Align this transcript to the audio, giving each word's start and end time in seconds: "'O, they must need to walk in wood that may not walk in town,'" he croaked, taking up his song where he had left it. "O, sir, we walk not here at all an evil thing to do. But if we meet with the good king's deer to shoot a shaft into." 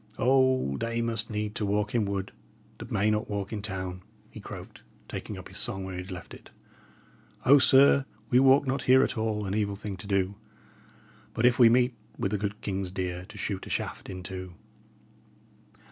"'O, 0.17 0.77
they 0.77 0.99
must 0.99 1.29
need 1.29 1.53
to 1.53 1.63
walk 1.63 1.93
in 1.93 2.05
wood 2.05 2.31
that 2.79 2.91
may 2.91 3.11
not 3.11 3.29
walk 3.29 3.53
in 3.53 3.61
town,'" 3.61 4.01
he 4.31 4.39
croaked, 4.39 4.81
taking 5.07 5.37
up 5.37 5.47
his 5.47 5.59
song 5.59 5.83
where 5.83 5.93
he 5.95 6.01
had 6.01 6.09
left 6.11 6.33
it. 6.33 6.49
"O, 7.45 7.59
sir, 7.59 8.05
we 8.31 8.39
walk 8.39 8.65
not 8.65 8.81
here 8.89 9.03
at 9.03 9.15
all 9.15 9.45
an 9.45 9.53
evil 9.53 9.75
thing 9.75 9.95
to 9.97 10.07
do. 10.07 10.33
But 11.35 11.45
if 11.45 11.59
we 11.59 11.69
meet 11.69 11.93
with 12.17 12.31
the 12.31 12.39
good 12.39 12.61
king's 12.61 12.89
deer 12.89 13.25
to 13.25 13.37
shoot 13.37 13.67
a 13.67 13.69
shaft 13.69 14.09
into." 14.09 14.55